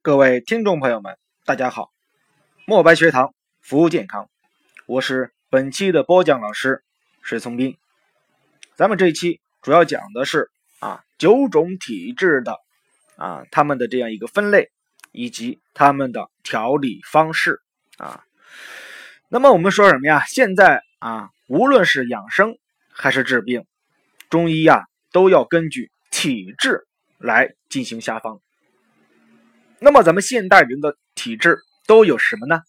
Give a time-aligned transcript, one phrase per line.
[0.00, 1.90] 各位听众朋友们，大家好！
[2.66, 4.30] 墨白学堂服务健康，
[4.86, 6.84] 我是本期的播讲老师
[7.20, 7.76] 水从斌。
[8.76, 12.56] 咱们这一期主要讲的是啊九种体质的
[13.16, 14.70] 啊他们的这样一个分类
[15.10, 17.60] 以及他们的调理方式
[17.96, 18.24] 啊。
[19.28, 20.24] 那么我们说什么呀？
[20.28, 22.56] 现在啊，无论是养生
[22.92, 23.66] 还是治病，
[24.30, 26.86] 中医呀都要根据体质
[27.18, 28.40] 来进行下方。
[29.80, 32.62] 那么咱们现代人的体质都有什么呢？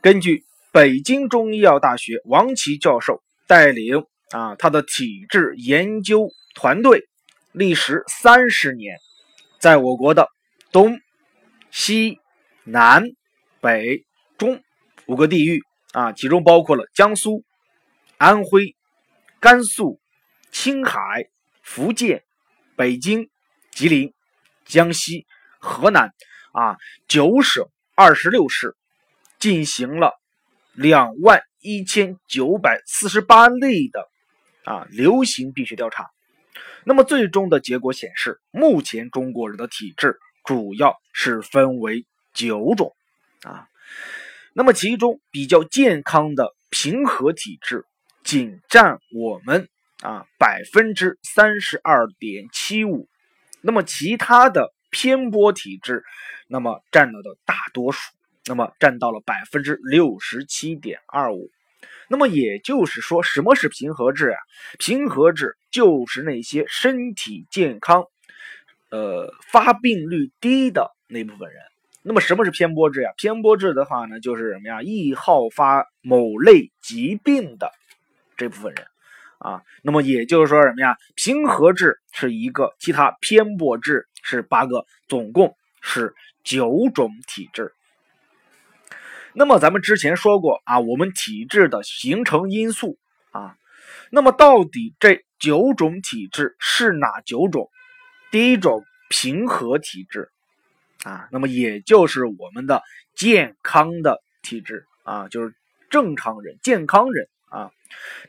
[0.00, 7.08] 根据北京中医药大学王琦教授带领啊他的体质研究团队，
[7.52, 8.98] 历时三十年，
[9.60, 10.28] 在我国的
[10.72, 10.98] 东
[11.70, 12.18] 西
[12.64, 13.04] 南
[13.60, 14.04] 北
[14.36, 14.60] 中
[15.06, 17.44] 五个地域啊，其中包括了江苏、
[18.18, 18.74] 安徽、
[19.38, 20.00] 甘肃、
[20.50, 21.28] 青海、
[21.62, 22.24] 福建、
[22.74, 23.30] 北京、
[23.70, 24.12] 吉林、
[24.64, 25.26] 江西。
[25.64, 26.12] 河南
[26.52, 26.76] 啊，
[27.08, 28.76] 九省二十六市
[29.38, 30.12] 进行了
[30.74, 34.06] 两万一千九百四十八例的
[34.64, 36.10] 啊流行病学调查，
[36.84, 42.94] 那么最终的结果显示，目前中国人的体质主要是分为九种
[43.42, 43.66] 啊，
[44.52, 47.86] 那么其中比较健康的平和体质
[48.22, 49.66] 仅占我们
[50.02, 53.08] 啊百分之三十二点七五，
[53.62, 54.73] 那么其他的。
[54.94, 56.04] 偏波体质，
[56.46, 58.12] 那么占了的大多数，
[58.46, 61.50] 那么占到了百分之六十七点二五。
[62.08, 64.38] 那么也就是说，什么是平和质啊？
[64.78, 68.04] 平和质就是那些身体健康，
[68.90, 71.60] 呃，发病率低的那部分人。
[72.02, 73.10] 那么什么是偏波质呀？
[73.16, 74.80] 偏波质的话呢，就是什么呀？
[74.82, 77.72] 易好发某类疾病的
[78.36, 78.86] 这部分人。
[79.38, 80.96] 啊，那么也就是说什么呀？
[81.16, 87.72] 平和质是一个，其他偏波质是八个，总共是九种体质。
[89.34, 92.98] 那么咱们之前说过啊，我们体质的形成因素
[93.30, 93.56] 啊，
[94.10, 97.70] 那么到底这九种体质是哪九种？
[98.32, 100.30] 第一种平和体质
[101.04, 102.82] 啊，那么也就是我们的
[103.14, 105.54] 健康的体质啊，就是
[105.90, 107.28] 正常人、健康人。
[107.50, 107.70] 啊，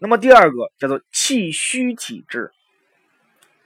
[0.00, 2.52] 那么第二个叫做气虚体质，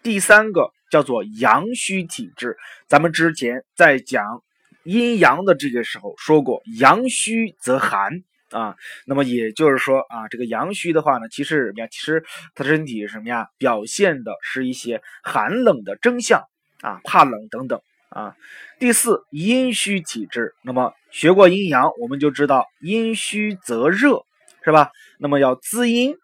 [0.04, 2.56] 第三个叫做阳虚体质。
[2.87, 4.43] 咱们之前在讲
[4.84, 8.76] 阴阳的这个时候说过，阳虚则寒啊。
[9.06, 11.88] 那么也就是说啊，这个阳虚的话呢，其实什么呀？
[11.91, 13.49] 其实他身体什么呀？
[13.59, 16.43] 表现的是一些寒冷的征象
[16.81, 18.34] 啊，怕冷等等啊。
[18.78, 20.55] 第四，阴虚体质。
[20.62, 24.22] 那么学过阴阳，我们就知道阴虚则热。
[24.65, 24.91] 是吧？
[25.19, 26.15] 那么要滋阴。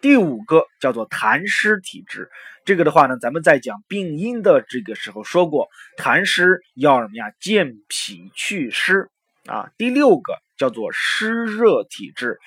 [0.00, 2.30] 第五个叫做痰湿体质，
[2.64, 7.32] 这个的话呢，咱们在讲病因的这个时候说过，痰湿要什么呀？
[7.40, 9.08] 健脾祛湿
[9.46, 9.70] 啊。
[9.76, 12.38] 第六个叫做湿热体质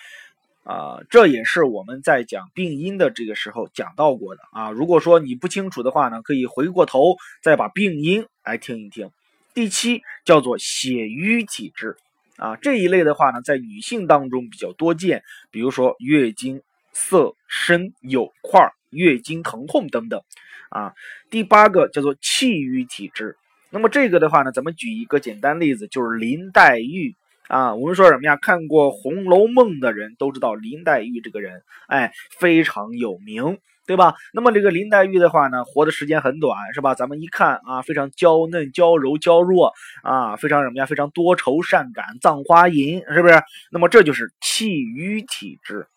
[0.64, 4.72] 啊，这也是我们在讲病因的这个时候讲到过的啊。
[4.72, 9.10] 如果说你不清楚的话呢，可以回过头再把病因来听一听。
[9.54, 11.98] 第七叫做血瘀体质。
[12.38, 16.62] 啊，这一类的话呢，在女性当中比较多见，比如说月经
[17.00, 20.22] 色深有块、月经疼痛等等。
[20.70, 20.94] 啊，
[21.32, 23.38] 第八个叫做气郁体质。
[23.72, 27.16] 那么这个的话呢，咱们举一个简单例子，就是林黛玉。
[27.48, 28.36] 啊，我们说什么呀？
[28.36, 33.58] 看过《红楼梦》的人都知道林黛玉这个人，哎，非常有名。
[33.88, 34.14] 对吧？
[34.34, 36.94] 那么这个林黛玉的话呢，活的时间很短，是吧？
[36.94, 39.74] 咱们一看啊，非常娇嫩、娇柔、娇弱
[40.04, 40.86] 啊，非常什么呀？
[40.86, 43.42] 非常多愁善感、葬花吟，是不是？
[43.72, 45.88] 那么这就是气郁体质。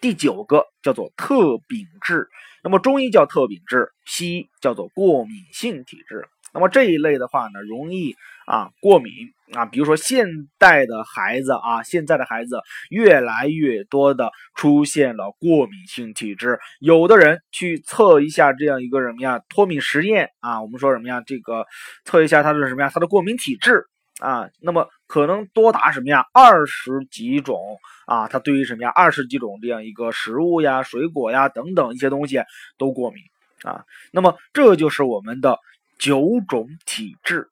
[0.00, 2.28] 第九个叫做特禀质，
[2.64, 6.26] 那么中医叫特禀质，西医叫做过敏性体质。
[6.52, 9.12] 那么这一类的话呢，容易啊过敏
[9.52, 10.26] 啊，比如说现
[10.58, 16.58] 代的孩子啊，现在的孩子越来越多的出现了过敏性体质。
[16.80, 21.64] 有的人去测一下这样一个什么呀脱敏实验啊，我们说什么呀这个
[22.04, 23.86] 测一下他的什么呀他的过敏体质
[24.18, 27.58] 啊，那么可能多达什么呀二十几种
[28.06, 32.40] 啊，他对于什么呀二十几种这样一个食物呀水果呀等等一些东西
[32.78, 33.22] 都过敏
[33.64, 35.58] 啊，那么这就是我们的。
[36.02, 37.50] 九种体质，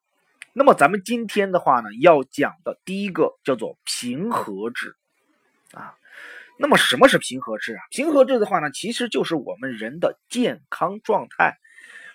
[0.53, 4.95] 那么咱们今天的话呢，要讲的第一个叫做平和质
[5.71, 5.93] 啊。
[6.57, 7.81] 那么什么是平和质啊？
[7.91, 11.59] 平和质的话呢，其实就是我们人的健康状态，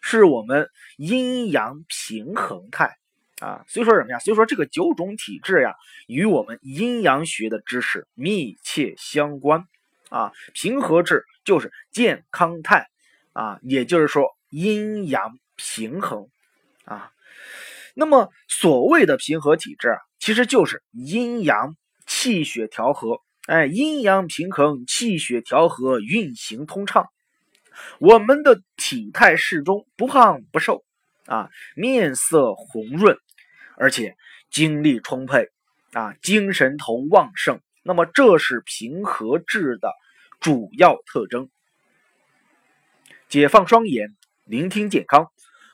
[0.02, 2.96] 是我们阴阳平衡态
[3.44, 3.64] 啊。
[3.69, 4.19] 所以说什么呀？
[4.19, 5.75] 所以说这个九种体质呀，
[6.06, 9.64] 与我们阴阳学的知识密切相关
[10.08, 10.32] 啊。
[10.52, 12.87] 平和质就是健康态
[13.32, 15.38] 啊，也就是说阴阳。
[15.56, 16.26] 平衡
[16.85, 17.12] 啊，
[17.94, 21.76] 那么所谓的平和体质啊，其实就是阴阳
[22.08, 27.06] 气血调和，哎，阴阳平衡，气血调和，运行通畅，
[28.00, 30.82] 我们的体态适中，不胖不瘦
[31.26, 33.17] 啊，面色红润，
[33.76, 34.17] 而且
[34.50, 35.49] 精力充沛
[35.93, 37.61] 啊，精神头旺盛。
[37.82, 39.93] 那么这是平和质的
[40.41, 41.50] 主要特征。
[43.29, 45.31] 解放双眼，聆听健康，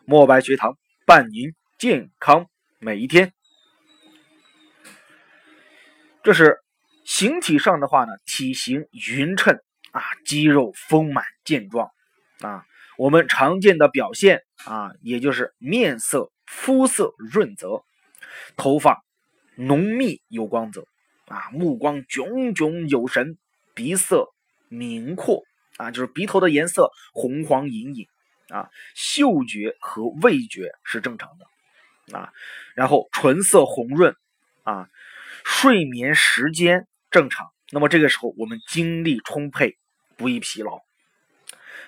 [0.06, 0.76] 墨白学堂
[1.06, 2.46] 伴您健康
[2.78, 3.32] 每一天。
[6.22, 6.58] 这是
[7.04, 9.58] 形体上的话呢，体型匀称
[9.92, 11.90] 啊，肌肉丰满健壮
[12.40, 12.64] 啊。
[12.98, 17.82] 我们常见的表现啊，也就是面色、肤色润泽，
[18.56, 19.04] 头发
[19.56, 20.86] 浓密有光泽。
[21.26, 23.38] 啊，目光炯炯有神，
[23.72, 24.26] 鼻色
[24.68, 25.44] 明阔
[25.76, 28.08] 啊，就是鼻头的颜色红黄隐隐
[28.48, 32.32] 啊，嗅觉和味觉是正常的啊，
[32.74, 34.16] 然后唇色红润
[34.64, 34.88] 啊，
[35.44, 39.78] 睡眠时间正常，那么这个时候我们精力充沛，
[40.16, 40.80] 不易疲劳。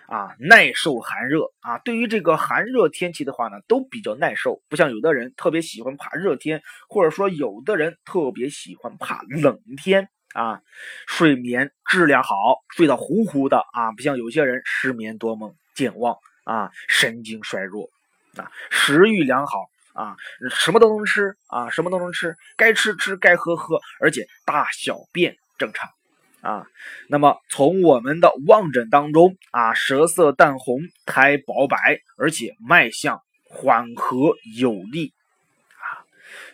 [0.07, 10.61] 啊，耐受寒热啊，对于这个寒热天气的话呢，都比较耐受，不像有的人特别喜欢怕热天，或者说有的人特别喜欢怕冷天啊。
[11.07, 17.89] 睡眠质量好，睡到呼呼的啊，不像有些人失眠多梦、健忘啊，神经衰弱
[18.37, 18.51] 啊。
[18.71, 20.17] 食欲良好啊，
[20.51, 25.89] 什么都能吃啊，什么都能吃，该吃吃，该喝喝，而且大小便正常。
[26.43, 26.67] 啊，
[27.09, 35.13] 那么从我们的望诊当中啊，舌色淡红，苔薄白，而且脉象缓和有力
[35.79, 36.03] 啊，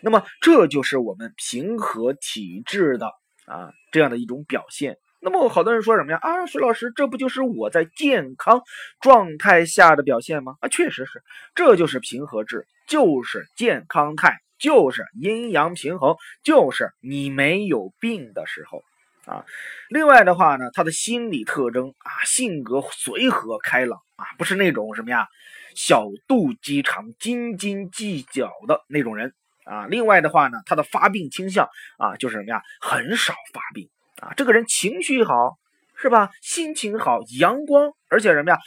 [0.01, 3.07] 那么这就是我们平和体质的
[3.47, 4.95] 啊这样的一种表现。
[5.21, 6.19] 那么好多人说什么呀？
[6.21, 8.61] 啊，徐老师，这不就是我在健康
[9.01, 10.55] 状态下的表现吗？
[10.61, 11.23] 啊，确实是，
[11.55, 18.83] 这就是平和质，就是健康态，就是阴阳平衡，就是你没有病的时候。
[19.29, 19.45] 啊，
[19.89, 25.27] 另外的话呢，他的心理特征啊，性格随和开朗啊，不是那种什么呀，
[25.75, 29.31] 小肚鸡肠、斤斤计较的那种人
[29.65, 29.85] 啊。
[29.85, 33.87] 另外的话呢，他的发病倾向啊，就是什么呀，很少发病
[34.19, 34.33] 啊。
[34.35, 35.59] 这个人情绪好，
[35.95, 36.31] 是吧？
[36.41, 38.57] 心情好，阳光，而且什么呀，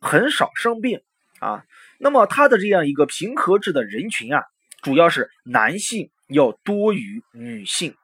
[0.00, 1.00] 很少生病
[1.40, 1.64] 啊。
[1.98, 4.44] 那么他的这样一个平和质的人群啊，
[4.82, 7.96] 主要是男性要多于女性。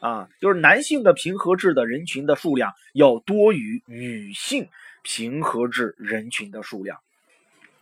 [0.00, 4.68] 啊，就是男性的平和质的人群的数量要多于女性
[5.02, 6.98] 平和质人群的数量。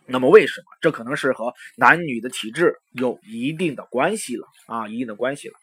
[0.05, 0.65] 那么为什么？
[0.81, 5.53] 这可能是和男女的体质有一定的关系了啊，一定的关系了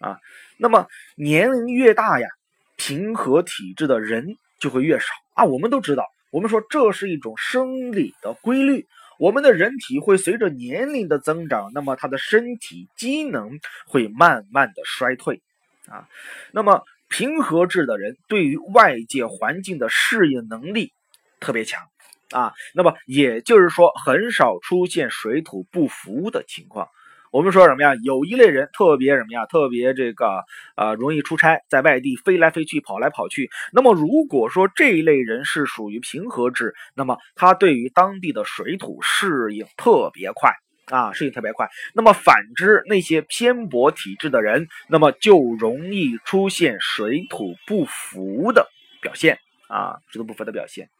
[0.00, 0.18] 啊。
[0.58, 0.86] 那么
[1.16, 2.28] 年龄越大呀，
[2.76, 5.44] 平和体质的人就会越少啊。
[5.44, 8.86] 我们都知道，我们说这是一种生理的规律。
[9.18, 15.40] 我们的人体会随着年龄的增长，那么他的身体机能会慢慢的衰退。
[15.88, 16.08] 啊，
[16.52, 20.92] 那么平和质的人对于外界环境的适应能力
[21.40, 21.82] 特别强
[22.30, 26.88] 啊，那么也就是说很少出现水土不服的情况。
[27.30, 27.94] 我们说什么呀？
[28.02, 29.46] 有一类人特别什么呀？
[29.46, 30.44] 特别这个
[30.76, 33.50] 呃容易出差，在外地飞来飞去，跑来跑去。
[33.72, 40.52] 那么如果说这一类人是属于平和质，那么他对于当地的水土适应特别快。
[40.92, 41.70] 啊，适应特别快。
[41.94, 48.68] 那么反之，那些偏薄体质的人，那么就容易出现水土不服的
[49.00, 50.90] 表现啊，水土不服的表现。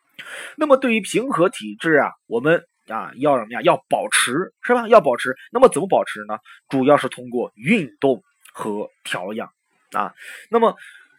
[0.56, 3.60] 那么对于平和体质啊，我们啊要什么呀？
[3.60, 4.88] 要保持是吧？
[4.88, 5.36] 要保持。
[5.52, 6.38] 那么怎么保持呢？
[6.70, 8.22] 主要是通过运动
[8.54, 9.50] 和调养
[9.90, 10.14] 啊。
[10.50, 10.74] 那么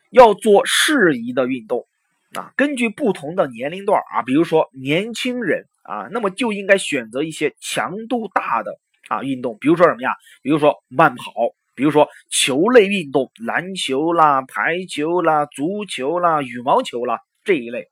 [0.09, 1.85] 要做适宜的运动
[2.35, 5.65] 啊，根据不同的年龄段啊，比如说年轻人。
[5.83, 8.73] 啊，那么就应该选择一些强度大的
[9.09, 10.15] 啊运动，比如说什么呀？
[10.41, 11.31] 比如说慢跑，
[11.75, 17.89] 比如说球类运动，篮球啦、排球啦、足球啦、羽毛球啦这一类。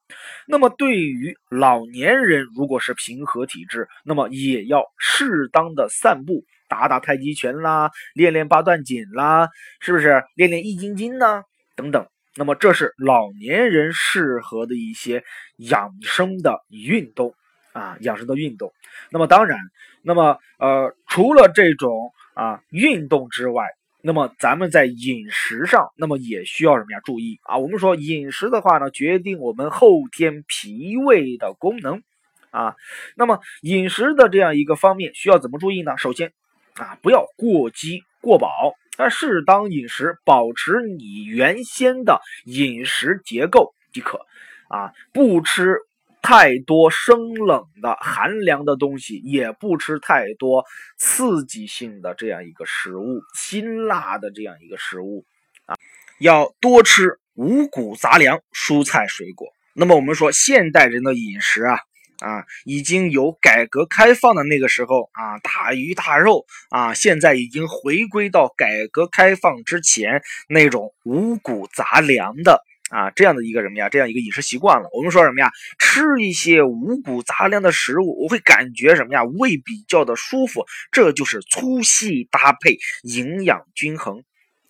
[0.48, 9.50] 那么对于老年人，如果是平和体质，那么也要适当的散步，打打太极拳啦，练练八段锦啦，
[9.82, 10.24] 是不是？
[10.36, 11.44] 练练易筋经呢？
[11.76, 12.08] 等等。
[12.38, 15.22] 那么这是老年人适合的一些
[15.58, 17.34] 养生的运动。
[17.74, 18.74] 啊，养生的运动，
[19.12, 19.58] 那么当然，
[20.02, 23.66] 那么呃，除了这种啊运动之外，
[24.02, 27.00] 那么咱们在饮食上，那么也需要什么呀？
[27.06, 32.02] 注意啊，我们说饮食的话呢，决定我们后天脾胃的功能
[32.50, 32.76] 啊。
[33.16, 35.98] 那么饮食的这样一个方面需要怎么注意呢？
[35.98, 36.34] 首先
[36.74, 38.50] 啊，不要过饥过饱，
[38.98, 44.20] 啊，适当饮食，保持你原先的饮食结构即可
[44.68, 45.78] 啊，不吃。
[46.22, 50.64] 太多生冷的寒凉的东西，也不吃太多
[50.98, 55.26] 刺激性的这样一个食物，辛辣的这样一个食物
[55.66, 55.76] 啊，
[56.20, 59.48] 要多吃五谷杂粮、蔬菜水果。
[59.74, 61.80] 那么我们说现代人的饮食啊
[62.20, 72.64] 啊，已经有改革开放的那个时候啊，大鱼大肉啊，现在已经回归到改革开放之前那种五谷杂粮的。
[72.92, 73.88] 啊，这样的一个什么呀？
[73.88, 74.90] 这样一个饮食习惯了。
[74.92, 75.50] 我们说什么呀？
[75.80, 79.24] 吃一些五谷杂粮的食物，我会感觉什么呀？
[79.24, 80.66] 胃比较的舒服。
[80.92, 84.22] 这就是粗细搭配，营养均衡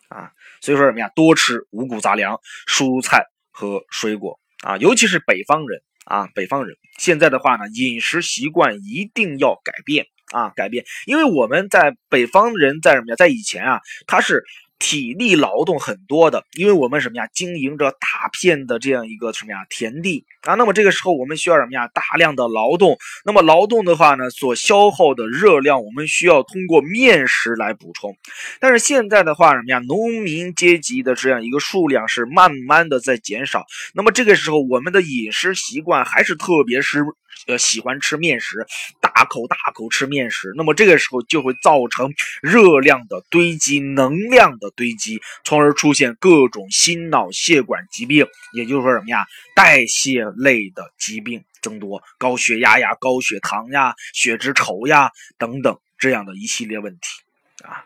[0.07, 0.29] 啊。
[0.61, 1.09] 所以说什么呀？
[1.15, 4.77] 多吃五谷杂粮、蔬菜和水果啊。
[4.77, 10.85] 尤其是北方人啊，北方人现在的话呢，饮食习惯一定要改变啊，改变。
[11.07, 13.15] 因为我们在北方人在什么呀？
[13.15, 14.43] 在以前啊，他是。
[14.81, 22.97] 体力劳动很多的，因为我们什么呀，经营着大片的这样一个什么呀田地啊，那么这个时候我们需要什么呀，大量的劳动。
[23.23, 28.17] 那么劳动的话呢，所消耗的热量，我们需要通过面食来补充。
[28.59, 33.63] 但是现在的话，什么呀，农民阶级的这样一个数量是慢慢的在减少。
[33.93, 37.03] 那么这个时候，我们的饮食习惯还是特别是。
[37.47, 38.67] 呃，喜欢吃面食，
[39.13, 49.25] 大口大口吃面食，那么这个时候就会造成 热量的堆积、能量的堆积，从而出现各种心脑血管疾病，也就是说什么呀，
[49.55, 57.83] 代谢类的疾病增多，高血压呀、高血糖呀、血脂稠呀等等这样的一系列问题啊。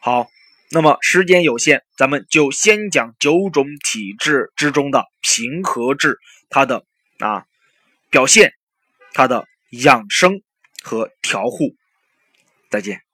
[0.00, 0.28] 好，
[0.70, 6.84] 那么时间有限，咱们就先讲九种体质之中的平和质，它的
[7.18, 7.44] 啊
[8.10, 8.52] 表现。
[9.18, 10.42] 它的养生
[10.86, 11.74] 和调护，
[12.70, 13.05] 再见。